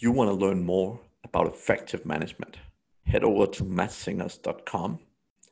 [0.00, 2.56] If you want to learn more about effective management,
[3.04, 4.98] head over to madsingers.com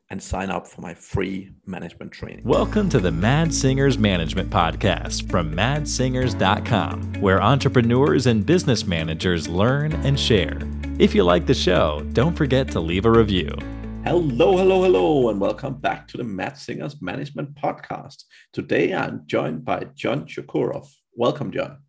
[0.09, 2.45] and sign up for my free management training.
[2.45, 9.93] Welcome to the Mad Singers Management Podcast from madsingers.com, where entrepreneurs and business managers learn
[10.03, 10.57] and share.
[10.97, 13.55] If you like the show, don't forget to leave a review.
[14.03, 18.23] Hello, hello, hello, and welcome back to the Mad Singers Management Podcast.
[18.51, 20.91] Today I'm joined by John Shukurov.
[21.15, 21.83] Welcome, John.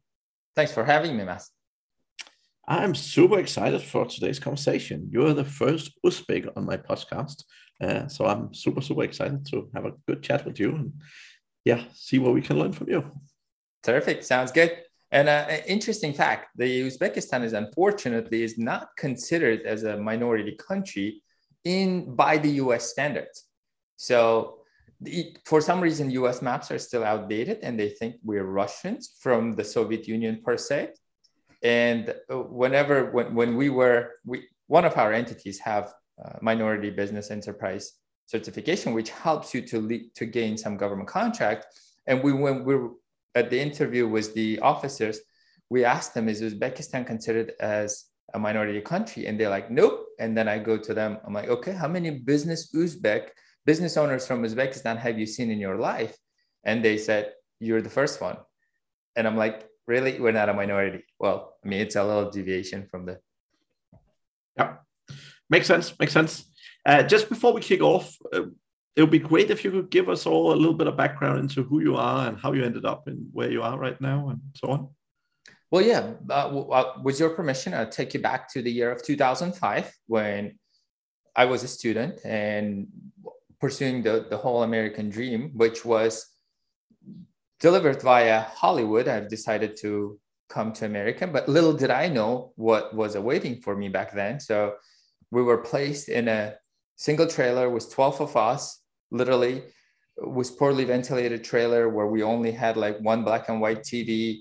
[0.55, 1.47] Thanks for having me, Matt.
[2.71, 5.09] I'm super excited for today's conversation.
[5.11, 7.43] You're the first Uzbek on my podcast.
[7.83, 10.93] Uh, so I'm super, super excited to have a good chat with you and
[11.65, 13.11] yeah, see what we can learn from you.
[13.83, 14.23] Terrific.
[14.23, 14.71] Sounds good.
[15.11, 20.57] And uh, an interesting fact, the Uzbekistan is unfortunately is not considered as a minority
[20.57, 21.23] country
[21.65, 23.49] in by the US standards.
[23.97, 24.61] So
[25.45, 29.65] for some reason, US maps are still outdated and they think we're Russians from the
[29.65, 30.91] Soviet Union per se.
[31.63, 35.93] And uh, whenever, when, when we were, we, one of our entities have
[36.23, 37.93] uh, minority business enterprise
[38.27, 41.67] certification, which helps you to lead, to gain some government contract.
[42.07, 42.91] And we, when we were
[43.35, 45.21] at the interview with the officers,
[45.69, 49.27] we asked them, is Uzbekistan considered as a minority country?
[49.27, 50.07] And they're like, nope.
[50.19, 53.29] And then I go to them, I'm like, okay, how many business Uzbek
[53.67, 56.17] business owners from Uzbekistan have you seen in your life?
[56.65, 58.37] And they said, You're the first one.
[59.17, 60.21] And I'm like, Really?
[60.21, 61.03] We're not a minority.
[61.19, 63.19] Well, I mean, it's a little deviation from the.
[64.57, 64.77] Yeah,
[65.49, 65.99] makes sense.
[65.99, 66.45] Makes sense.
[66.87, 68.43] Uh, just before we kick off, uh,
[68.95, 71.41] it would be great if you could give us all a little bit of background
[71.41, 74.29] into who you are and how you ended up and where you are right now
[74.29, 74.89] and so on.
[75.73, 79.93] Well, yeah, uh, with your permission, I'll take you back to the year of 2005
[80.07, 80.57] when
[81.35, 82.87] I was a student and
[83.61, 86.30] pursuing the, the whole American dream, which was
[87.61, 89.09] delivered via Hollywood.
[89.09, 90.19] I've decided to
[90.49, 94.41] come to America, but little did I know what was awaiting for me back then.
[94.41, 94.75] So
[95.31, 96.55] we were placed in a
[96.97, 99.63] single trailer with 12 of us, literally
[100.23, 104.41] was poorly ventilated trailer where we only had like one black and white TV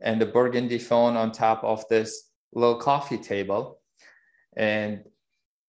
[0.00, 3.80] and the burgundy phone on top of this little coffee table.
[4.56, 5.04] And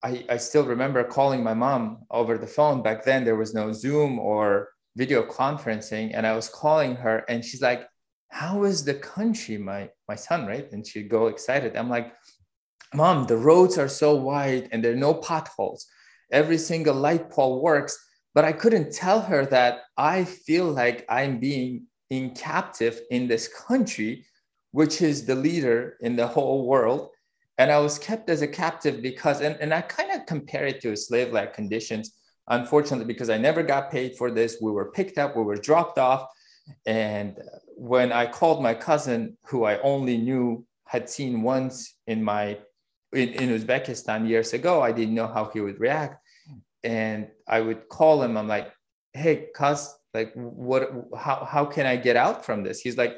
[0.04, 2.84] I, I still remember calling my mom over the phone.
[2.84, 4.70] Back then, there was no Zoom or
[5.00, 6.12] video conferencing.
[6.14, 7.82] And I was calling her, and she's like,
[8.30, 10.68] How is the country, my, my son, right?
[10.72, 11.76] And she'd go excited.
[11.76, 12.14] I'm like,
[12.94, 15.88] Mom, the roads are so wide and there are no potholes.
[16.32, 17.98] Every single light pole works.
[18.36, 23.48] But I couldn't tell her that I feel like I'm being in captive in this
[23.48, 24.26] country,
[24.72, 27.10] which is the leader in the whole world
[27.60, 30.80] and I was kept as a captive because, and, and I kind of compare it
[30.82, 32.14] to slave like conditions,
[32.50, 34.58] unfortunately, because I never got paid for this.
[34.62, 36.28] We were picked up, we were dropped off.
[36.86, 37.38] And
[37.76, 42.60] when I called my cousin, who I only knew had seen once in my
[43.12, 46.24] in, in Uzbekistan years ago, I didn't know how he would react.
[46.84, 48.72] And I would call him, I'm like,
[49.14, 52.82] hey, cuz, like what how how can I get out from this?
[52.82, 53.16] He's like,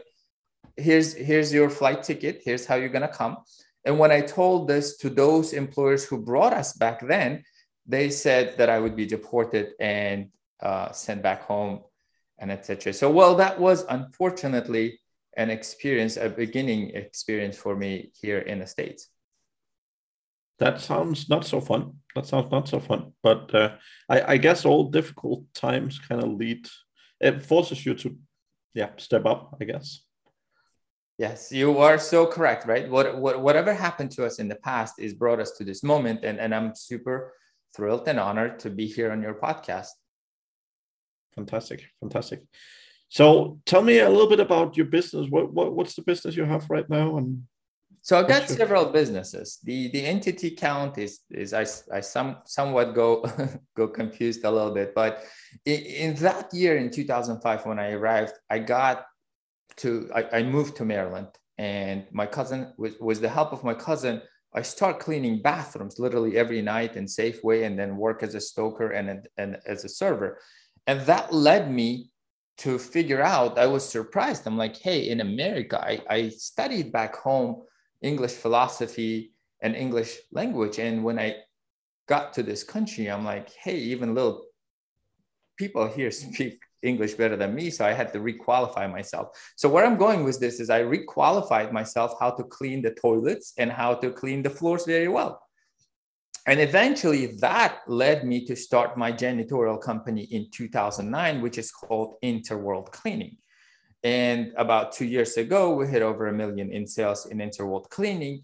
[0.77, 3.37] here's here's your flight ticket, here's how you're gonna come
[3.85, 7.43] and when I told this to those employers who brought us back then,
[7.91, 10.29] they said that I would be deported and
[10.61, 11.81] uh, sent back home
[12.39, 12.93] and etc.
[12.93, 14.99] So, well, that was unfortunately
[15.35, 19.09] an experience, a beginning experience for me here in the States.
[20.59, 21.95] That sounds not so fun.
[22.15, 23.13] That sounds not so fun.
[23.21, 23.75] But uh,
[24.07, 26.67] I, I guess all difficult times kind of lead,
[27.19, 28.15] it forces you to,
[28.73, 30.01] yeah, step up, I guess.
[31.17, 32.89] Yes, you are so correct, right?
[32.89, 36.23] What, what, whatever happened to us in the past is brought us to this moment.
[36.23, 37.33] And, and I'm super
[37.75, 39.89] thrilled and honored to be here on your podcast.
[41.35, 41.83] Fantastic.
[41.99, 42.41] Fantastic.
[43.09, 45.27] So tell me a little bit about your business.
[45.29, 47.17] What, what what's the business you have right now?
[47.17, 47.43] And
[48.01, 49.59] so I've got several businesses.
[49.63, 53.25] The the entity count is is I, I some somewhat go
[53.75, 55.23] go confused a little bit, but
[55.65, 59.05] in, in that year in 2005 when I arrived, I got
[59.77, 61.27] to I, I moved to Maryland
[61.57, 64.21] and my cousin with, with the help of my cousin
[64.53, 68.91] I start cleaning bathrooms literally every night in Safeway and then work as a stoker
[68.91, 70.39] and, and as a server.
[70.87, 72.11] And that led me
[72.57, 74.45] to figure out, I was surprised.
[74.45, 77.63] I'm like, hey, in America, I, I studied back home
[78.01, 79.31] English philosophy
[79.61, 80.79] and English language.
[80.79, 81.37] And when I
[82.07, 84.43] got to this country, I'm like, hey, even little
[85.57, 87.69] people here speak English better than me.
[87.69, 89.29] So I had to requalify myself.
[89.55, 93.53] So where I'm going with this is I requalified myself how to clean the toilets
[93.57, 95.41] and how to clean the floors very well.
[96.47, 102.15] And eventually that led me to start my janitorial company in 2009, which is called
[102.23, 103.37] Interworld Cleaning.
[104.03, 108.41] And about two years ago, we hit over a million in sales in Interworld Cleaning.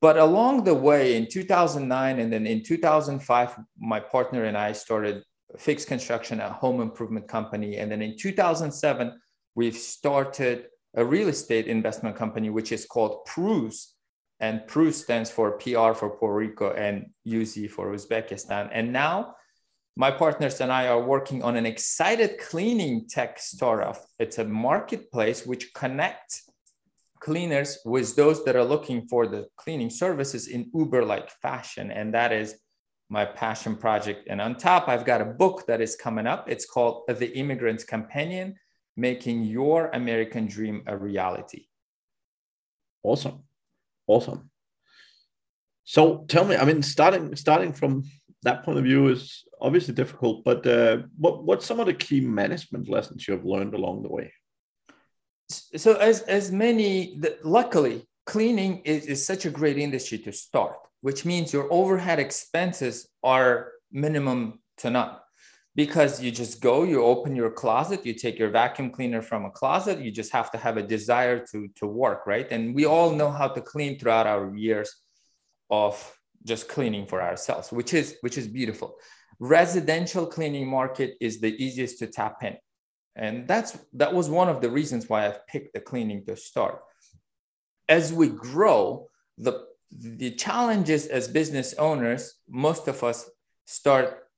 [0.00, 5.22] but along the way in 2009 and then in 2005 my partner and i started
[5.58, 9.20] fixed construction a home improvement company and then in 2007
[9.54, 10.66] we've started
[10.96, 13.94] a real estate investment company which is called PRUS
[14.40, 19.34] and PRUS stands for PR for Puerto Rico and UZ for Uzbekistan and now
[19.96, 23.98] my partners and I are working on an excited cleaning tech startup.
[24.18, 26.50] It's a marketplace which connects
[27.20, 31.90] cleaners with those that are looking for the cleaning services in Uber like fashion.
[31.90, 32.54] And that is
[33.10, 34.28] my passion project.
[34.30, 36.48] And on top, I've got a book that is coming up.
[36.48, 38.56] It's called The Immigrant's Companion
[38.96, 41.66] Making Your American Dream a Reality.
[43.02, 43.42] Awesome.
[44.06, 44.50] Awesome.
[45.84, 48.04] So tell me, I mean, starting starting from
[48.42, 52.20] that point of view is obviously difficult, but uh, what what's some of the key
[52.20, 54.32] management lessons you have learned along the way?
[55.50, 60.76] so as as many the, luckily cleaning is, is such a great industry to start
[61.00, 65.16] which means your overhead expenses are minimum to none.
[65.76, 69.50] Because you just go you open your closet you take your vacuum cleaner from a
[69.50, 72.50] closet you just have to have a desire to to work right?
[72.50, 74.94] And we all know how to clean throughout our years
[75.70, 75.94] of
[76.44, 78.96] just cleaning for ourselves which is which is beautiful.
[79.38, 82.56] Residential cleaning market is the easiest to tap in.
[83.16, 86.80] And that's that was one of the reasons why I've picked the cleaning to start.
[87.88, 89.08] As we grow,
[89.38, 93.28] the the challenges as business owners, most of us
[93.66, 94.28] start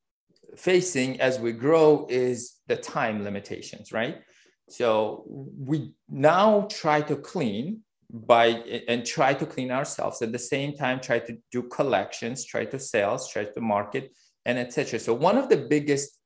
[0.56, 4.22] facing as we grow is the time limitations, right?
[4.68, 8.46] So we now try to clean by
[8.88, 12.78] and try to clean ourselves at the same time try to do collections try to
[12.78, 14.14] sales try to market
[14.44, 16.18] and etc so one of the biggest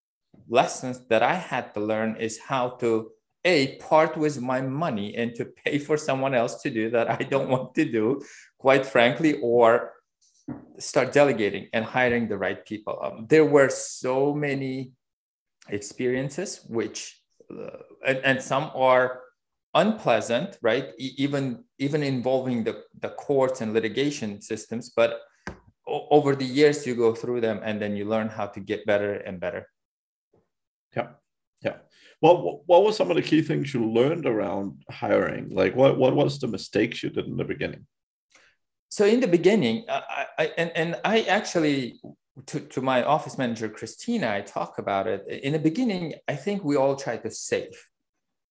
[0.48, 3.12] lessons that I had to learn is how to
[3.46, 7.22] a part with my money and to pay for someone else to do that I
[7.32, 8.20] don't want to do,
[8.66, 9.92] quite frankly, or
[10.78, 12.98] start delegating and hiring the right people.
[13.04, 14.90] Um, there were so many
[15.68, 16.48] experiences
[16.78, 16.98] which
[17.48, 19.22] uh, and, and some are
[19.82, 21.44] unpleasant right e- even
[21.86, 22.74] even involving the,
[23.04, 25.10] the courts and litigation systems but
[25.94, 28.86] o- over the years you go through them and then you learn how to get
[28.86, 29.62] better and better
[30.96, 31.08] yeah.
[31.62, 31.76] Yeah.
[32.22, 35.44] Well, what were some of the key things you learned around hiring?
[35.60, 37.86] Like, what, what was the mistakes you did in the beginning?
[38.96, 42.00] So in the beginning, I, I and, and I actually
[42.46, 45.28] to, to my office manager Christina, I talk about it.
[45.28, 47.76] In the beginning, I think we all try to save,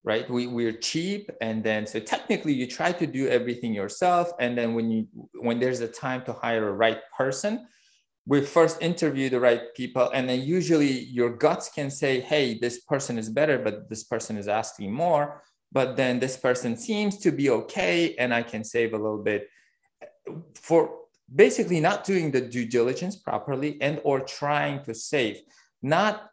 [0.04, 0.30] right?
[0.30, 4.76] We we're cheap, and then so technically you try to do everything yourself, and then
[4.76, 7.66] when you when there's a time to hire a right person,
[8.28, 12.82] we first interview the right people and then usually your guts can say hey this
[12.82, 17.30] person is better but this person is asking more but then this person seems to
[17.32, 19.48] be okay and i can save a little bit
[20.56, 21.00] for
[21.34, 25.42] basically not doing the due diligence properly and or trying to save
[25.82, 26.30] not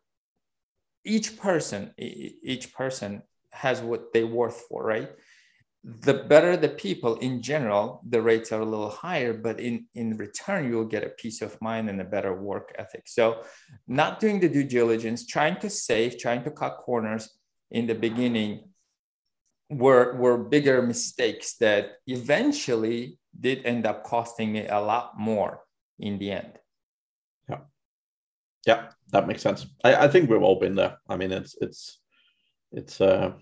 [1.05, 5.11] each person each person has what they worth for right
[5.85, 10.17] the better the people in general, the rates are a little higher, but in, in
[10.17, 13.03] return, you'll get a peace of mind and a better work ethic.
[13.07, 13.43] So,
[13.89, 17.31] not doing the due diligence, trying to save, trying to cut corners
[17.73, 18.72] in the beginning
[19.79, 25.65] were, were bigger mistakes that eventually did end up costing me a lot more
[25.99, 26.59] in the end.
[27.49, 27.59] Yeah.
[28.67, 29.67] Yeah, that makes sense.
[29.85, 30.99] I, I think we've all been there.
[31.09, 31.99] I mean, it's, it's,
[32.73, 33.33] it's, uh,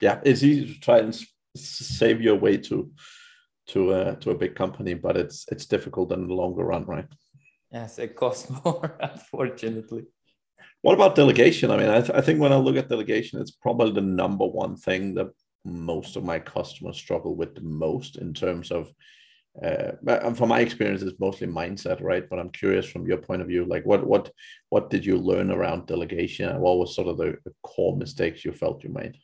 [0.00, 1.18] yeah, it's easy to try and
[1.56, 2.90] save your way to
[3.68, 7.06] to uh, to a big company, but it's it's difficult in the longer run, right?
[7.72, 10.06] Yes, it costs more, unfortunately.
[10.82, 11.70] What about delegation?
[11.70, 14.46] I mean, I, th- I think when I look at delegation, it's probably the number
[14.46, 15.28] one thing that
[15.64, 18.92] most of my customers struggle with the most in terms of
[19.62, 22.28] uh, and from my experience, it's mostly mindset, right?
[22.30, 24.30] But I'm curious from your point of view, like what what
[24.68, 26.48] what did you learn around delegation?
[26.48, 29.16] and What was sort of the, core mistakes you felt you made?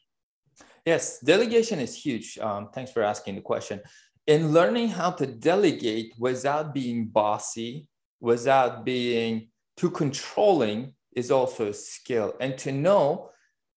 [0.85, 2.39] Yes, delegation is huge.
[2.39, 3.81] Um, thanks for asking the question.
[4.27, 7.87] In learning how to delegate without being bossy,
[8.21, 12.35] without being too controlling, is also a skill.
[12.39, 13.31] And to know,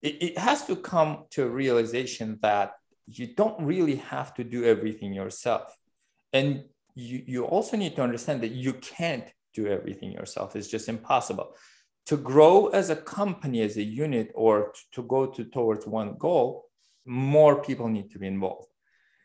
[0.04, 2.74] it, it has to come to a realization that
[3.08, 5.76] you don't really have to do everything yourself.
[6.34, 10.56] And you, you also need to understand that you can't do everything yourself.
[10.56, 11.56] It's just impossible.
[12.08, 16.66] To grow as a company, as a unit, or to, go to towards one goal,
[17.06, 18.68] more people need to be involved.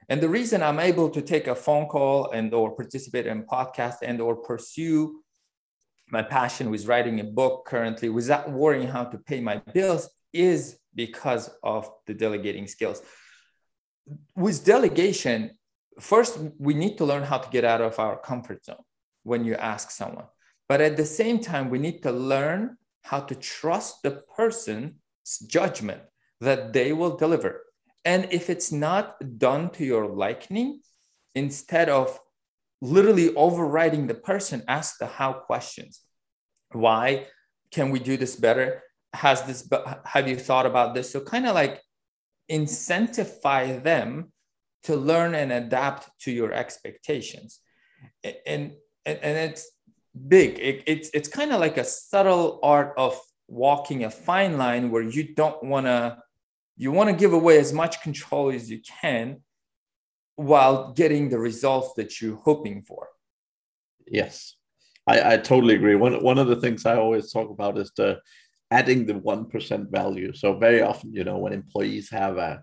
[0.09, 3.97] And the reason I'm able to take a phone call and or participate in podcast
[4.03, 5.24] and or pursue
[6.19, 10.03] my passion with writing a book currently without worrying how to pay my bills
[10.33, 10.61] is
[10.95, 12.99] because of the delegating skills.
[14.45, 15.39] With delegation,
[15.99, 18.85] first we need to learn how to get out of our comfort zone
[19.23, 20.27] when you ask someone
[20.69, 26.03] but at the same time we need to learn how to trust the person's judgment
[26.41, 27.63] that they will deliver
[28.05, 30.81] and if it's not done to your liking
[31.35, 32.19] instead of
[32.85, 36.03] literally overriding the person ask the how questions.
[36.73, 37.27] Why
[37.71, 38.83] can we do this better?
[39.15, 39.69] Has this
[40.05, 41.11] have you thought about this?
[41.11, 41.81] So kind of like
[42.51, 44.33] incentivize them
[44.83, 47.61] to learn and adapt to your expectations.
[48.23, 48.73] And
[49.07, 49.71] and, and it's
[50.29, 50.59] big.
[50.59, 55.03] It, it's it's kind of like a subtle art of walking a fine line where
[55.03, 56.19] you don't want to
[56.77, 59.41] you want to give away as much control as you can
[60.37, 63.09] while getting the results that you're hoping for.
[64.07, 64.57] Yes.
[65.07, 65.95] I i totally agree.
[65.95, 68.21] One one of the things i always talk about is the
[68.71, 70.33] adding the 1% value.
[70.33, 72.63] So very often you know when employees have a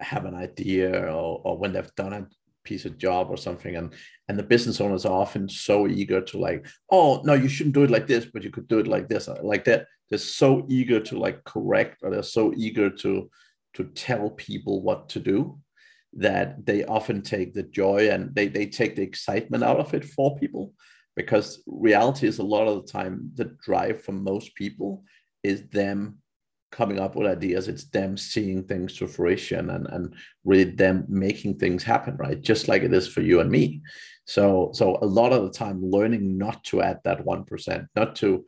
[0.00, 2.26] have an idea or, or when they've done a
[2.64, 3.94] piece of job or something and
[4.28, 7.84] and the business owners are often so eager to like oh no you shouldn't do
[7.84, 9.86] it like this but you could do it like this uh, like that.
[10.08, 13.30] They're so eager to like correct or they're so eager to
[13.74, 15.58] to tell people what to do
[16.16, 20.04] that they often take the joy and they, they take the excitement out of it
[20.04, 20.72] for people
[21.14, 25.04] because reality is a lot of the time the drive for most people
[25.42, 26.18] is them
[26.72, 27.68] coming up with ideas.
[27.68, 32.40] It's them seeing things to fruition and and really them making things happen right?
[32.40, 33.82] Just like it is for you and me.
[34.24, 38.44] So so a lot of the time learning not to add that 1% not to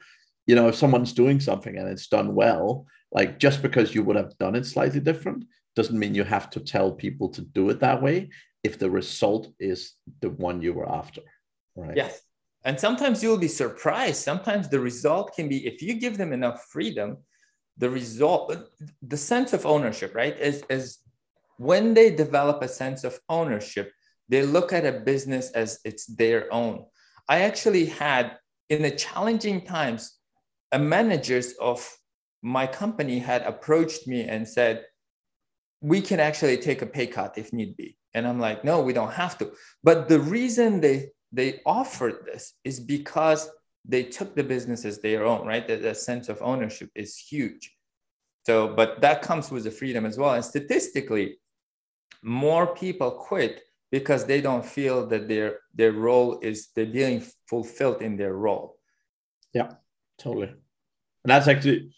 [0.47, 4.17] you know if someone's doing something and it's done well like just because you would
[4.17, 5.45] have done it slightly different
[5.79, 8.17] doesn't mean you have to tell people to do it that way
[8.69, 9.79] if the result is
[10.23, 11.23] the one you were after
[11.79, 11.97] right?
[11.97, 12.21] Yes.
[12.65, 14.21] And sometimes you'll be surprised.
[14.31, 17.19] Sometimes the result can be if you give them enough freedom
[17.77, 18.43] the result
[19.13, 20.37] the sense of ownership right?
[20.51, 20.99] Is is
[21.71, 23.93] when they develop a sense of ownership
[24.29, 26.85] they look at a business as it's their own.
[27.29, 28.25] I actually had
[28.69, 30.03] in the challenging times
[30.73, 31.79] a managers of
[32.43, 34.85] my company had approached me and said
[35.81, 38.93] we can actually take a pay cut if need be and i'm like no we
[38.93, 43.51] don't have to but the reason they they offered this is because
[43.89, 45.67] they took the business as their own, right?
[45.67, 47.75] That, that sense of ownership is huge.
[48.47, 50.35] So, but that comes with the freedom as well.
[50.35, 51.39] And statistically,
[52.23, 58.03] more people quit because they don't feel that their their role is they're being fulfilled
[58.03, 58.77] in their role.
[59.55, 59.73] Yeah,
[60.19, 60.49] totally.
[60.49, 61.95] And that's actually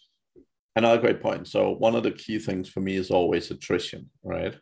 [0.76, 1.48] another great point.
[1.48, 4.54] So one of the key things for me is always attrition, right?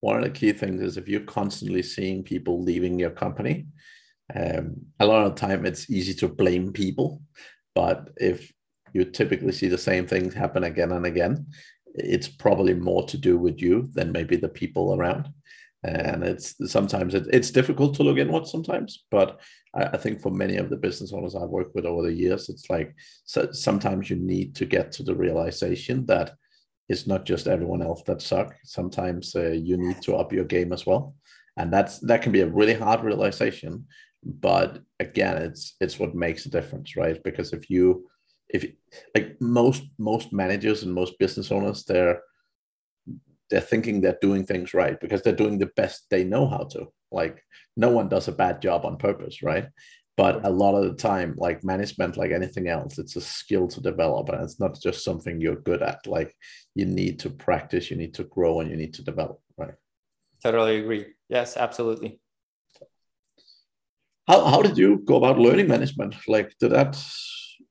[0.00, 3.66] One of the key things is if you're constantly seeing people leaving your company,
[4.34, 7.22] um, a lot of the time, it's easy to blame people,
[7.74, 8.52] but if
[8.92, 11.46] you typically see the same things happen again and again,
[11.94, 15.28] it's probably more to do with you than maybe the people around.
[15.86, 19.40] And it's sometimes it, it's difficult to look inward sometimes, but
[19.74, 22.48] I, I, think for many of the business owners I've worked with over the years,
[22.48, 26.34] it's like so sometimes you need to get to the realization that
[26.88, 28.54] it's not just everyone else that suck.
[28.64, 31.14] Sometimes uh, you need to up your game as well,
[31.56, 33.86] and that's that can be a really hard realization
[34.26, 38.08] but again it's it's what makes a difference right because if you
[38.48, 38.66] if
[39.14, 42.20] like most most managers and most business owners they're
[43.50, 46.86] they're thinking they're doing things right because they're doing the best they know how to.
[47.12, 47.42] Like
[47.76, 49.68] no one does a bad job on purpose right?
[50.16, 53.80] But a lot of the time like management like anything else it's a skill to
[53.80, 56.06] develop and it's not just something you're good at.
[56.06, 56.34] Like
[56.74, 59.74] you need to practice you need to grow and you need to develop right?
[60.42, 61.06] Totally agree.
[61.28, 62.20] Yes absolutely.
[64.28, 66.16] How, how did you go about learning management?
[66.26, 67.00] Like, did that,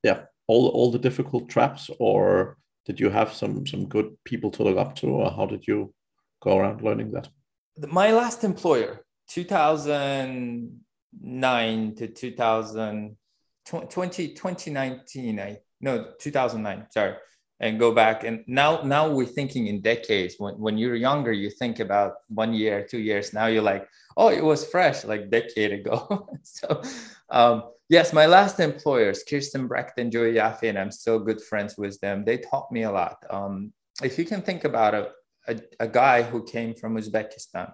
[0.03, 4.63] yeah, all all the difficult traps, or did you have some some good people to
[4.63, 5.93] look up to, or how did you
[6.41, 7.29] go around learning that?
[7.87, 13.17] My last employer, 2009 to 2000,
[13.65, 16.87] 20, 2019, I no 2009.
[16.91, 17.15] Sorry,
[17.59, 21.49] and go back and now now we're thinking in decades when, when you're younger you
[21.49, 23.87] think about one year two years now you're like
[24.17, 26.81] oh it was fresh like decade ago so
[27.29, 31.77] um, yes my last employers kirsten brecht and joey yaffe and i'm still good friends
[31.77, 32.23] with them.
[32.25, 33.17] They taught me a lot.
[33.29, 33.73] Um,
[34.03, 35.09] if you can think about a,
[35.47, 37.71] a, a guy who came from uzbekistan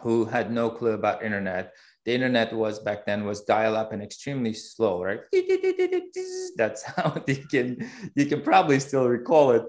[0.00, 1.72] who had no clue about internet
[2.04, 5.20] the internet was back then was dial up and extremely slow right?
[6.56, 9.64] That's how you can you can probably still recall it.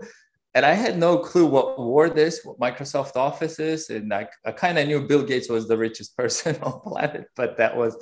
[0.53, 4.51] And i had no clue what word is what microsoft office is and i, I
[4.51, 7.95] kind of knew bill gates was the richest person on planet but that was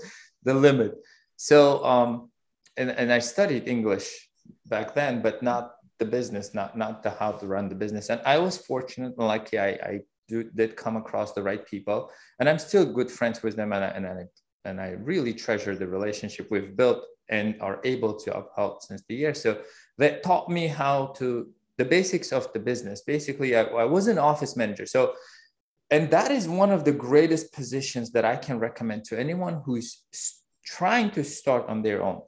[0.44, 0.94] the limit
[1.48, 1.58] so
[1.94, 2.12] um
[2.78, 4.30] and, and i studied english
[4.74, 5.64] back then but not
[6.00, 9.28] the business not not the how to run the business and i was fortunate and
[9.28, 9.94] lucky i, I
[10.30, 13.84] do, did come across the right people, and I'm still good friends with them, and
[13.84, 14.24] I, and I
[14.66, 19.16] and I really treasure the relationship we've built and are able to uphold since the
[19.16, 19.34] year.
[19.34, 19.62] So
[19.98, 23.02] that taught me how to the basics of the business.
[23.02, 25.14] Basically, I, I was an office manager, so
[25.90, 30.04] and that is one of the greatest positions that I can recommend to anyone who's
[30.78, 32.22] trying to start on their own,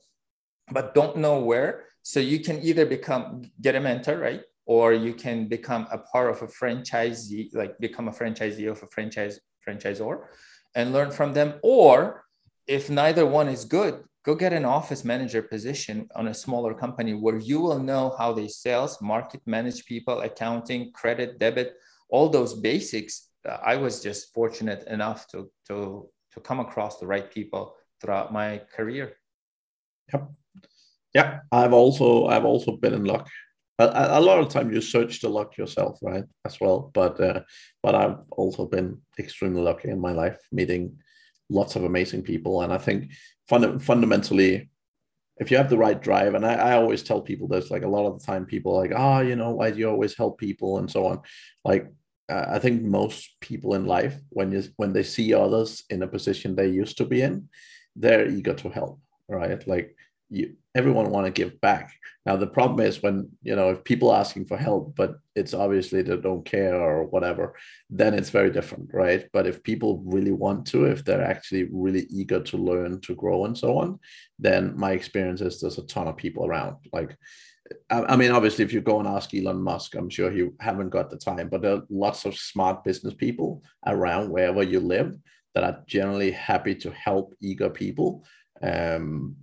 [0.72, 1.86] but don't know where.
[2.02, 4.42] So you can either become get a mentor, right?
[4.66, 8.88] Or you can become a part of a franchisee, like become a franchisee of a
[8.88, 10.26] franchise franchisor
[10.74, 11.60] and learn from them.
[11.62, 12.26] Or
[12.68, 17.14] if neither one is good, go get an office manager position on a smaller company
[17.14, 21.74] where you will know how they sales, market, manage people, accounting, credit, debit,
[22.10, 23.30] all those basics.
[23.48, 28.34] Uh, I was just fortunate enough to to to come across the right people throughout
[28.34, 29.14] my career.
[30.12, 30.32] Yep.
[31.14, 33.30] Yeah, I've also I've also been in luck.
[33.80, 36.24] A, a lot of time you search the luck yourself, right?
[36.46, 37.42] As well, but uh,
[37.84, 40.98] but I've also been extremely lucky in my life, meeting
[41.50, 43.12] lots of amazing people, and I think
[43.50, 44.70] fund- fundamentally,
[45.38, 47.90] if you have the right drive, and I, I always tell people this, like a
[47.90, 50.40] lot of the time, people like, ah, oh, you know, why do you always help
[50.40, 51.22] people and so on,
[51.66, 51.88] like.
[52.30, 56.08] Uh, I think most people in life, when you when they see others in a
[56.08, 57.50] position they used to be in,
[57.96, 59.66] they're eager to help, right?
[59.68, 59.96] Like
[60.30, 61.94] you, everyone want to give back.
[62.26, 65.54] Now the problem is when you know if people are asking for help, but it's
[65.54, 67.56] obviously they don't care or whatever,
[67.90, 69.28] then it's very different, right?
[69.34, 73.46] But if people really want to, if they're actually really eager to learn, to grow,
[73.46, 74.00] and so on,
[74.40, 76.78] then my experience is there's a ton of people around.
[76.94, 77.18] Like,
[77.90, 81.10] I, mean, obviously, if you go and ask Elon Musk, I'm sure you haven't got
[81.10, 85.18] the time, but there are lots of smart business people around wherever you live
[85.54, 88.24] that are generally happy to help eager people
[88.64, 89.36] um,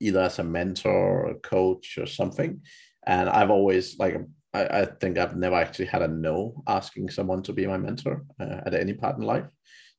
[0.00, 2.62] either as a mentor or a coach or something.
[3.06, 4.16] And I've always like
[4.54, 8.24] I, I think I've never actually had a no asking someone to be my mentor
[8.40, 9.46] uh, at any part in life.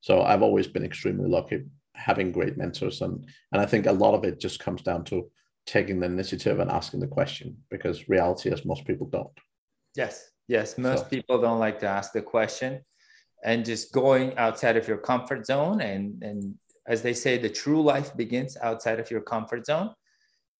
[0.01, 1.63] So I've always been extremely lucky
[1.95, 5.29] having great mentors, and and I think a lot of it just comes down to
[5.65, 9.37] taking the initiative and asking the question because reality is most people don't.
[9.95, 11.09] Yes, yes, most so.
[11.09, 12.81] people don't like to ask the question,
[13.45, 16.55] and just going outside of your comfort zone and and
[16.87, 19.91] as they say, the true life begins outside of your comfort zone.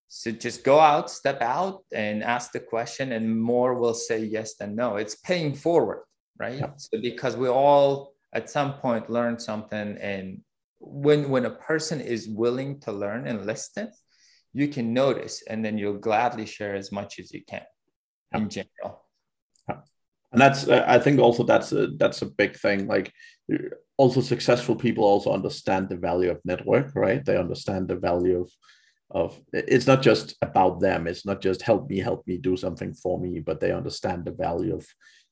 [0.08, 4.56] So just go out, step out, and ask the question, and more will say yes
[4.56, 4.96] than no.
[4.96, 6.04] It's paying forward,
[6.40, 6.60] right?
[6.60, 6.72] Yeah.
[6.78, 10.42] So because we all at some point learn something, and
[10.80, 13.92] when when a person is willing to learn and listen,
[14.54, 17.66] you can notice, and then you'll gladly share as much as you can
[18.32, 18.40] yeah.
[18.40, 19.05] in general.
[20.32, 22.88] And that's, uh, I think, also that's a, that's a big thing.
[22.88, 23.14] Like
[23.98, 27.24] also successful people also understand the value of network right?
[27.24, 28.52] They understand the value of
[29.12, 31.06] of it's not just about them.
[31.06, 34.32] It's not just help me help me do something for me but they understand the
[34.32, 34.86] value of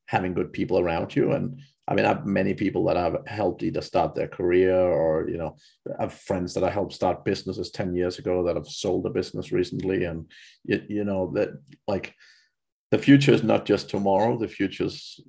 [0.05, 1.31] having good people around you.
[1.31, 5.27] And i mean i have many people that i've helped either start their career or
[5.27, 5.57] you know
[5.99, 9.09] i have friends that i helped start businesses 10 years ago that have sold a
[9.09, 10.05] business recently.
[10.05, 10.31] And
[10.63, 11.49] you, you know that
[11.87, 12.15] like
[12.93, 14.37] the future is not just tomorrow.
[14.37, 15.19] The future's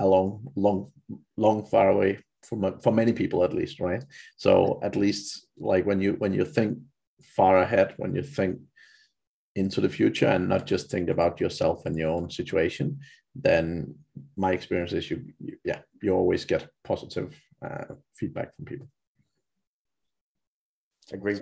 [0.00, 0.90] a long long
[1.36, 4.04] long far away for, for many people at least right?
[4.36, 6.78] So at least like when you when you think
[7.36, 8.58] far ahead when you think
[9.54, 12.98] into the future and not just think about yourself and your own situation
[13.48, 13.94] then
[14.36, 17.30] my experience is you, you yeah you always get positive
[17.64, 18.88] uh, feedback from people.
[21.12, 21.40] Agree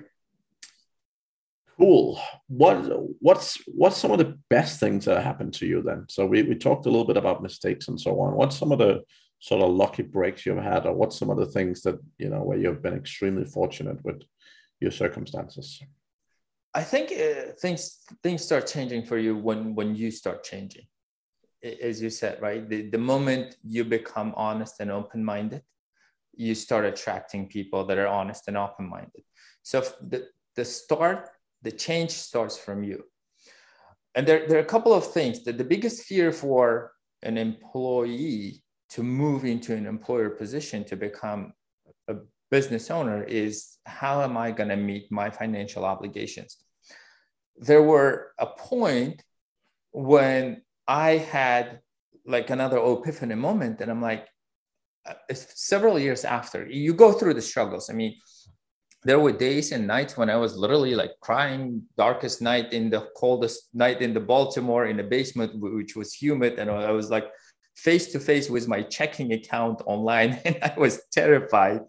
[1.77, 2.77] cool what
[3.21, 6.55] what's what's some of the best things that happened to you then so we, we
[6.55, 9.03] talked a little bit about mistakes and so on what's some of the
[9.45, 12.43] sort of lucky breaks you've had, or what's some of the things that you know
[12.43, 14.23] where you've been extremely fortunate with
[14.81, 15.83] your circumstances?
[16.73, 20.87] I think uh, things things start changing for you when when you start changing,
[21.63, 22.67] as you said, right?
[22.67, 25.63] The, the moment you become honest and open minded,
[26.33, 29.25] you start attracting people that are honest and open minded.
[29.63, 31.29] So the the start,
[31.65, 33.03] the change starts from you.
[34.15, 38.63] And there, there are a couple of things that the biggest fear for an employee
[38.91, 41.53] to move into an employer position to become
[42.07, 42.15] a
[42.51, 46.59] business owner is how am I going to meet my financial obligations?
[47.57, 49.25] There were a point
[49.91, 51.81] when I had
[52.27, 54.27] like another epiphany moment, and I'm like,
[55.07, 57.91] uh, several years after, you go through the struggles.
[57.91, 58.15] I mean,
[59.05, 63.09] there were days and nights when I was literally like crying, darkest night in the
[63.17, 67.27] coldest night in the Baltimore in the basement, which was humid, and I was like
[67.77, 71.81] face to face with my checking account online and I was terrified.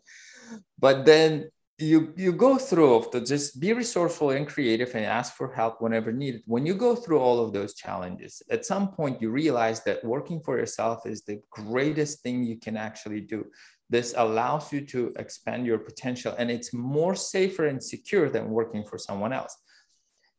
[0.80, 5.36] But then you you go through of the just be resourceful and creative and ask
[5.36, 9.22] for help whenever needed when you go through all of those challenges at some point
[9.22, 13.44] you realize that working for yourself is the greatest thing you can actually do
[13.90, 18.84] this allows you to expand your potential and it's more safer and secure than working
[18.84, 19.56] for someone else.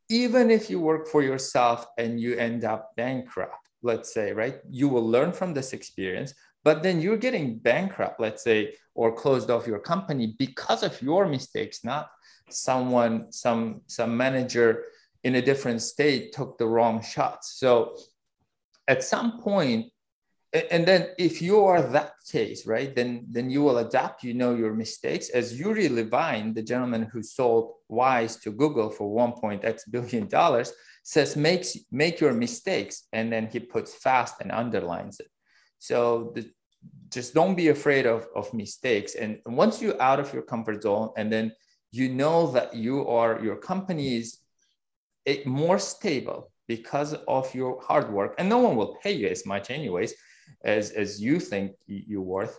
[0.09, 4.88] Even if you work for yourself and you end up bankrupt let's say right you
[4.88, 6.32] will learn from this experience
[6.64, 11.26] but then you're getting bankrupt let's say or closed off your company because of your
[11.28, 12.09] mistakes not
[12.48, 14.85] someone some some manager
[15.26, 17.59] in a different state took the wrong shots.
[17.59, 17.96] So
[18.87, 19.90] at some point
[20.71, 24.55] and then if you are that case right then then you will adapt you know
[24.55, 30.27] your mistakes as yuri levine the gentleman who sold Waze to google for 1.x billion
[30.29, 35.29] dollars says makes make your mistakes and then he puts fast and underlines it
[35.79, 36.51] so the,
[37.11, 39.14] just don't be afraid of, of mistakes.
[39.14, 41.53] And once you're out of your comfort zone, and then
[41.92, 44.38] you know that you are your company is
[45.27, 49.47] eh, more stable because of your hard work, and no one will pay you as
[49.47, 50.14] much anyways
[50.64, 52.59] as as you think you're worth.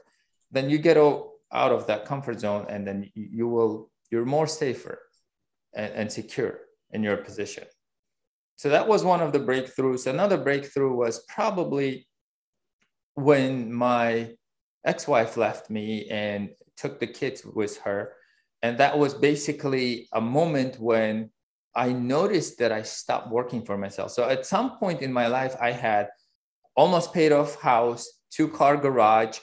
[0.52, 5.00] Then you get out of that comfort zone, and then you will you're more safer
[5.74, 6.60] and, and secure
[6.92, 7.66] in your position.
[8.56, 10.08] So that was one of the breakthroughs.
[10.08, 12.08] Another breakthrough was probably
[13.18, 14.32] when my
[14.86, 18.14] ex-wife left me and took the kids with her
[18.62, 21.30] and that was basically a moment when
[21.76, 25.56] i noticed that i stopped working for myself so at some point in my life
[25.60, 26.08] i had
[26.78, 29.40] almost paid off house two car garage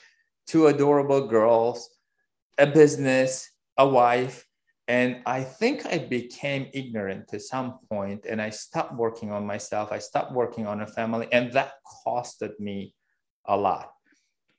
[0.47, 1.91] two adorable girls
[2.59, 4.47] a business a wife
[4.89, 9.93] and i think i became ignorant to some point and i stopped working on myself
[9.93, 11.73] i stopped working on a family and that
[12.07, 12.95] costed me
[13.47, 13.93] a lot.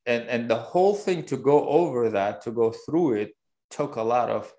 [0.06, 3.36] And, and the whole thing to go over that, to go through it,
[3.70, 4.54] took a lot of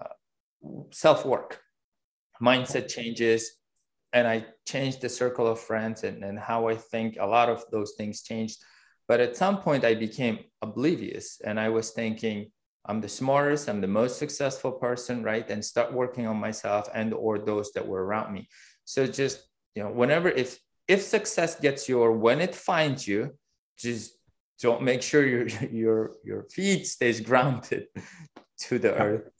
[0.00, 0.14] uh,
[0.90, 1.60] self work,
[2.42, 3.52] mindset changes.
[4.12, 7.16] And I changed the circle of friends and, and how I think.
[7.18, 8.58] A lot of those things changed.
[9.08, 12.50] But at some point, I became oblivious and I was thinking,
[12.86, 15.48] I'm the smartest, I'm the most successful person, right?
[15.48, 18.48] And start working on myself and or those that were around me.
[18.84, 19.42] So just,
[19.74, 23.36] you know, whenever if if success gets you or when it finds you,
[23.78, 24.14] just
[24.60, 27.86] don't make sure your your your feet stays grounded
[28.58, 29.30] to the earth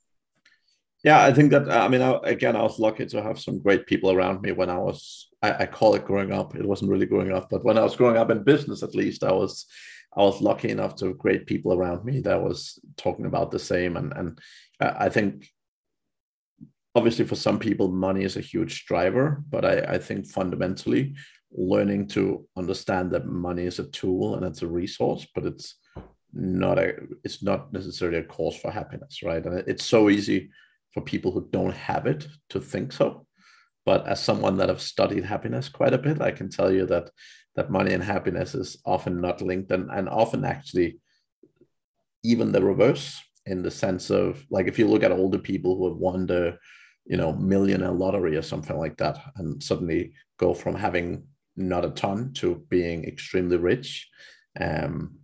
[1.02, 3.86] yeah i think that i mean I, again i was lucky to have some great
[3.86, 7.06] people around me when i was I, I, call it growing up it wasn't really
[7.06, 9.66] growing up but when i was growing up in business at least i was
[10.16, 13.58] i was lucky enough to have great people around me that was talking about the
[13.58, 14.38] same and and
[14.80, 15.48] uh, i think
[16.94, 21.14] obviously for some people money is a huge driver but i i think fundamentally
[21.54, 25.76] learning to understand that money is a tool and it's a resource, but it's
[26.32, 29.44] not a it's not necessarily a cause for happiness, right?
[29.44, 30.50] And it's so easy
[30.92, 33.26] for people who don't have it to think so.
[33.84, 37.10] But as someone that have studied happiness quite a bit, I can tell you that
[37.56, 40.98] that money and happiness is often not linked and, and often actually
[42.22, 45.88] even the reverse in the sense of like if you look at older people who
[45.88, 46.56] have won the
[47.04, 51.24] you know millionaire lottery or something like that and suddenly go from having
[51.56, 54.08] not a ton to being extremely rich
[54.60, 55.18] um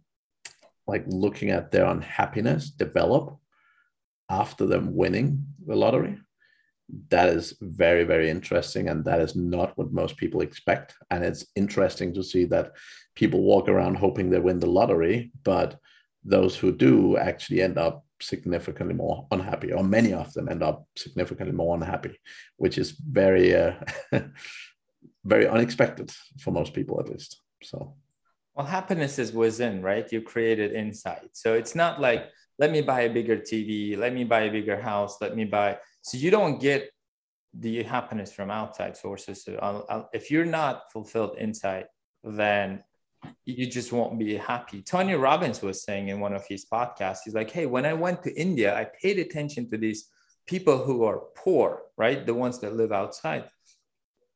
[0.86, 3.38] like looking at their unhappiness develop
[4.28, 6.18] after them winning the lottery.
[7.10, 10.94] That is very very interesting and that is not what most people expect.
[11.10, 12.72] And it's interesting to see that
[13.14, 15.78] people walk around hoping they win the lottery but
[16.24, 20.86] those who do actually end up significantly more unhappy or many of them end up
[20.96, 22.18] significantly more unhappy
[22.56, 23.74] which is very uh,
[25.24, 26.10] very unexpected
[26.40, 27.40] for most people at least.
[27.62, 27.94] So
[28.54, 30.10] well happiness is within right?
[30.12, 32.26] You create it inside so it's not like
[32.58, 35.78] let me buy a bigger tv let me buy a bigger house let me buy
[36.02, 36.90] so you don't get
[37.54, 39.42] the happiness from outside sources.
[39.42, 41.86] So I'll, I'll, if you're not fulfilled inside
[42.22, 42.84] then
[43.46, 44.82] you just won't be happy.
[44.82, 48.22] Tony robbins was saying in one of his podcasts he's like hey when i went
[48.22, 50.08] to india i paid attention to these
[50.46, 52.24] people who are poor right?
[52.24, 53.50] The ones that live outside.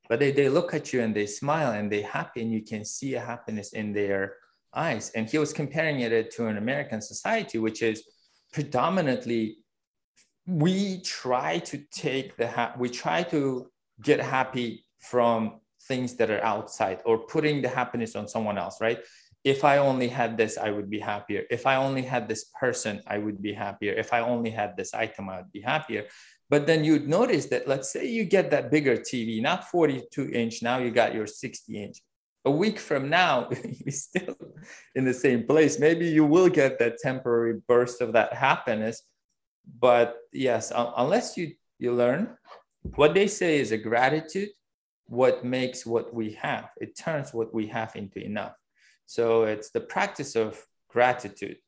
[0.08, 2.85] But they, they look at you and they smile and they're happy and you can
[2.85, 4.35] see a happiness in their
[4.74, 5.11] eyes.
[5.14, 8.02] And he was comparing it to an american society which is
[8.52, 9.58] predominantly
[10.46, 13.70] we try to take the ha- we try to
[14.02, 19.00] get happy from things that are outside or putting the happiness on someone else right?
[19.44, 21.42] If i only had this i would be happier.
[21.50, 23.92] If i only had this person i would be happier.
[23.92, 26.04] If i only had this item i would be happier.
[26.52, 30.62] But then you'd notice that, let's say you get that bigger TV, not 42 inch,
[30.62, 32.02] now you got your 60 inch.
[32.44, 34.37] A week from now, you're still
[34.94, 35.78] in the same place.
[35.78, 39.02] Maybe you will get that temporary burst of that happiness,
[39.78, 42.37] but yes, unless you you learn,
[42.94, 44.50] what they say is a gratitude.
[45.07, 46.70] What makes what we have?
[46.81, 48.55] It turns what we have into enough.
[49.07, 51.59] So it's the practice of gratitude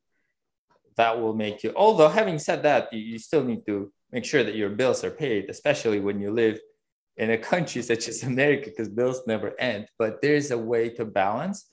[0.96, 1.72] that will make you.
[1.74, 5.10] Although having said that, you, you still need to make sure that your bills are
[5.10, 6.58] paid, especially when you live
[7.16, 9.88] in a country such as America, because bills never end.
[9.98, 11.70] But there's a way to balance.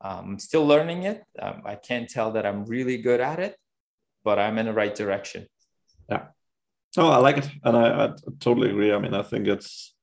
[0.00, 1.24] Um, I'm still learning it.
[1.40, 3.56] Um, I can't tell that I'm really good at it,
[4.24, 5.46] but I'm in the right direction.
[6.08, 6.26] Yeah.
[6.98, 8.92] Oh, I like it, and I, I totally agree.
[8.92, 9.94] I mean, I think it's.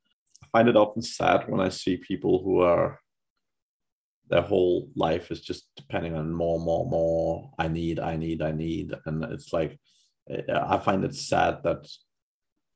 [0.43, 2.99] I find it often sad when I see people who are.
[4.29, 7.51] Their whole life is just depending on more, more, more.
[7.59, 9.77] I need, I need, I need, and it's like,
[10.51, 11.85] I find it sad that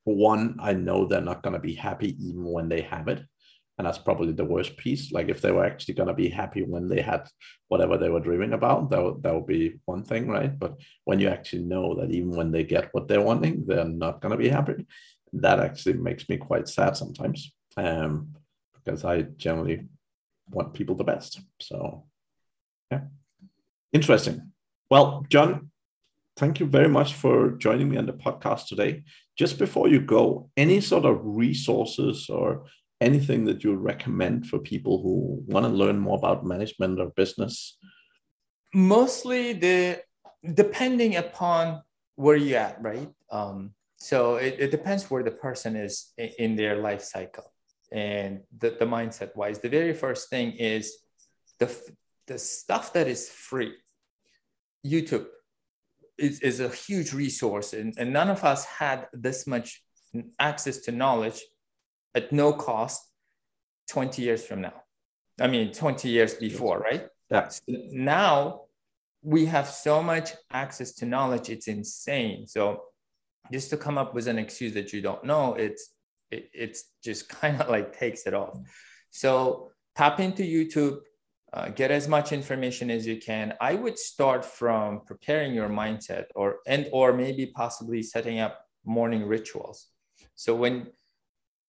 [0.08, 3.22] one, I know they're not going to be happy even when they have it.
[3.76, 5.12] And that's probably the worst piece.
[5.12, 7.28] Like if they were actually going to be happy when they had
[7.68, 10.58] whatever they were dreaming about, that would, that would be one thing, right?
[10.58, 14.20] But when you actually know that even when they get what they're wanting, they're not
[14.20, 14.84] going to be happy,
[15.34, 17.52] that actually makes me quite sad sometimes.
[17.76, 18.34] Um,
[18.74, 19.86] because I generally
[20.50, 21.40] want people the best.
[21.60, 22.06] So,
[22.90, 23.02] yeah,
[23.92, 24.52] interesting.
[24.90, 25.67] Well, John,
[26.38, 29.02] thank you very much for joining me on the podcast today.
[29.36, 32.64] Just before you go, any sort of resources or
[33.00, 37.76] anything that you recommend for people who want to learn more about management or business?
[38.72, 40.00] Mostly the
[40.54, 41.82] depending upon
[42.14, 43.10] where you're at, right?
[43.30, 47.52] Um, so it, it depends where the person is in their life cycle
[47.90, 49.58] and the, the mindset wise.
[49.58, 50.98] The very first thing is
[51.58, 51.68] the,
[52.28, 53.74] the stuff that is free.
[54.86, 55.26] YouTube
[56.18, 59.82] is, is a huge resource, and, and none of us had this much
[60.38, 61.40] access to knowledge
[62.14, 63.02] at no cost
[63.90, 64.74] 20 years from now.
[65.40, 67.06] I mean, 20 years before, right?
[67.30, 67.48] Yeah.
[67.48, 68.62] So now
[69.22, 72.46] we have so much access to knowledge, it's insane.
[72.46, 72.82] So
[73.52, 75.90] just to come up with an excuse that you don't know, it's
[76.30, 78.58] it, it's just kind of like takes it off.
[79.10, 80.98] So tap into YouTube,
[81.52, 83.54] uh, get as much information as you can.
[83.60, 89.26] I would start from preparing your mindset, or and or maybe possibly setting up morning
[89.26, 89.86] rituals.
[90.34, 90.88] So when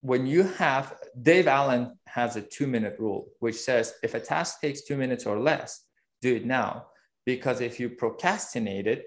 [0.02, 4.60] when you have Dave Allen has a two minute rule, which says if a task
[4.60, 5.84] takes two minutes or less,
[6.20, 6.86] do it now.
[7.26, 9.04] Because if you procrastinate it,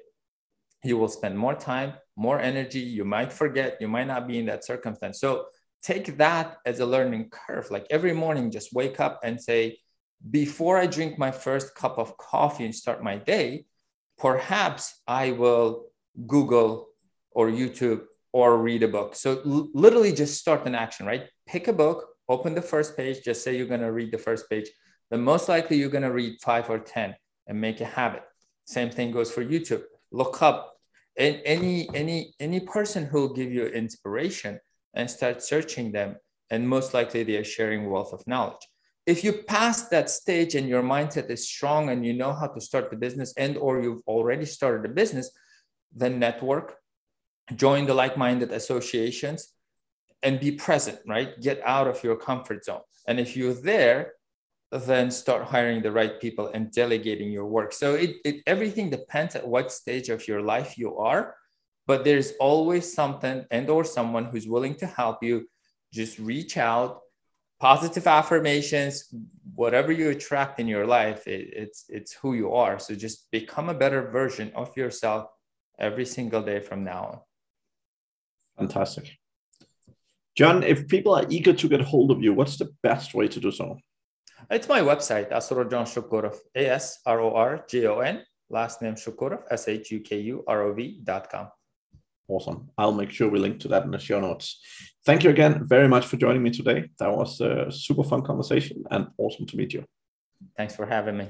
[0.84, 2.80] you will spend more time, more energy.
[2.80, 5.20] You might forget, you might not be in that circumstance.
[5.20, 5.46] So
[5.82, 7.72] take that as a learning curve.
[7.72, 9.80] Like every morning, just wake up and say,
[10.30, 13.66] before I drink my first cup of coffee and start my day,
[14.18, 15.88] perhaps I will
[16.28, 16.90] Google
[17.32, 19.16] or YouTube or read a book.
[19.16, 21.26] So l- literally just start an action, right?
[21.46, 24.50] Pick a book, open the first page, just say you're going to read the first
[24.50, 24.70] page.
[25.12, 27.16] Then most likely you're going to read five or 10
[27.48, 28.24] and make a habit.
[28.66, 29.84] Same thing goes for YouTube.
[30.12, 30.78] Look up
[31.18, 34.60] any, any, any person who will give you inspiration
[34.94, 36.16] and start searching them.
[36.50, 38.68] And most likely they are sharing wealth of knowledge.
[39.06, 42.62] If you pass that stage and your mindset is strong and you know how to
[42.62, 45.30] start the business and or you've already started a business,
[45.94, 46.78] then network,
[47.56, 49.54] join the like-minded associations
[50.22, 51.40] and be present right?
[51.42, 52.82] Get out of your comfort zone.
[53.08, 54.14] And if you're there
[54.72, 57.72] then start hiring the right people and delegating your work.
[57.72, 61.36] So it, it everything depends at what stage of your life you are
[61.86, 65.50] but there's always something and or someone who's willing to help you
[65.92, 67.02] just reach out
[67.68, 68.94] positive affirmations
[69.64, 73.68] whatever you attract in your life it, it's it's who you are so just become
[73.70, 75.22] a better version of yourself
[75.88, 77.20] every single day from now on
[78.58, 79.18] Fantastic.
[80.36, 83.40] John, if people are eager to get hold of you, what's the best way to
[83.40, 83.78] do so?
[84.50, 88.96] It's my website, Asrorjon Shukurov, A S R O R J O N, last name
[88.96, 91.50] Shukurov, S H U K U R O V dot com.
[92.28, 92.70] Awesome.
[92.78, 94.60] I'll make sure we link to that in the show notes.
[95.06, 96.90] Thank you again very much for joining me today.
[97.00, 99.84] That was a super fun conversation and awesome to meet you.
[100.58, 101.30] Thanks for having me.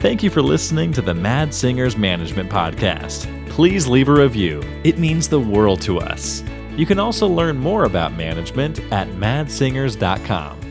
[0.00, 3.26] Thank you for listening to the Mad Singers Management Podcast.
[3.48, 6.44] Please leave a review, it means the world to us.
[6.76, 10.67] You can also learn more about management at madsingers.com.